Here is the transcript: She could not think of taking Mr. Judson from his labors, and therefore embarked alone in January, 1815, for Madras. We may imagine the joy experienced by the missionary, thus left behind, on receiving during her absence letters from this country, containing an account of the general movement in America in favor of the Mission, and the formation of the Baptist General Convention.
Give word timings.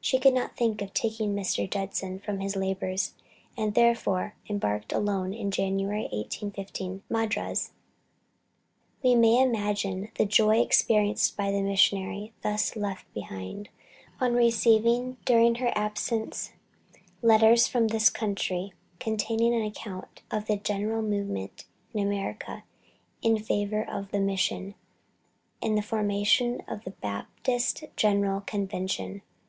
She 0.00 0.18
could 0.18 0.34
not 0.34 0.56
think 0.56 0.82
of 0.82 0.92
taking 0.92 1.32
Mr. 1.32 1.70
Judson 1.70 2.18
from 2.18 2.40
his 2.40 2.56
labors, 2.56 3.14
and 3.56 3.72
therefore 3.72 4.34
embarked 4.48 4.92
alone 4.92 5.32
in 5.32 5.52
January, 5.52 6.08
1815, 6.10 7.02
for 7.06 7.12
Madras. 7.14 7.70
We 9.00 9.14
may 9.14 9.40
imagine 9.40 10.08
the 10.16 10.26
joy 10.26 10.58
experienced 10.60 11.36
by 11.36 11.52
the 11.52 11.62
missionary, 11.62 12.32
thus 12.42 12.74
left 12.74 13.14
behind, 13.14 13.68
on 14.20 14.34
receiving 14.34 15.18
during 15.24 15.54
her 15.62 15.70
absence 15.76 16.50
letters 17.22 17.68
from 17.68 17.86
this 17.86 18.10
country, 18.10 18.72
containing 18.98 19.54
an 19.54 19.62
account 19.62 20.22
of 20.32 20.46
the 20.48 20.56
general 20.56 21.00
movement 21.00 21.66
in 21.94 22.00
America 22.04 22.64
in 23.22 23.38
favor 23.38 23.88
of 23.88 24.10
the 24.10 24.18
Mission, 24.18 24.74
and 25.62 25.78
the 25.78 25.82
formation 25.82 26.60
of 26.66 26.82
the 26.82 26.90
Baptist 26.90 27.84
General 27.94 28.40
Convention. 28.40 29.22